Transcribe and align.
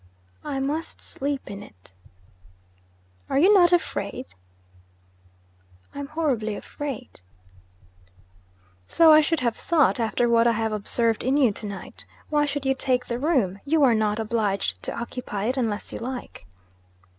'I 0.43 0.61
must 0.61 0.99
sleep 0.99 1.43
in 1.45 1.61
it.' 1.61 1.93
'Are 3.29 3.37
you 3.37 3.53
not 3.53 3.71
afraid?' 3.71 4.33
'I 5.93 5.99
am 5.99 6.07
horribly 6.07 6.55
afraid.' 6.55 7.19
'So 8.87 9.13
I 9.13 9.21
should 9.21 9.41
have 9.41 9.55
thought, 9.55 9.99
after 9.99 10.27
what 10.27 10.47
I 10.47 10.53
have 10.53 10.73
observed 10.73 11.23
in 11.23 11.37
you 11.37 11.51
to 11.51 11.67
night. 11.67 12.07
Why 12.31 12.45
should 12.47 12.65
you 12.65 12.73
take 12.73 13.05
the 13.05 13.19
room? 13.19 13.59
You 13.63 13.83
are 13.83 13.93
not 13.93 14.17
obliged 14.19 14.81
to 14.81 14.99
occupy 14.99 15.43
it, 15.45 15.55
unless 15.55 15.93
you 15.93 15.99
like.' 15.99 16.47